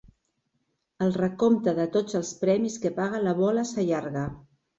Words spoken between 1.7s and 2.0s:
de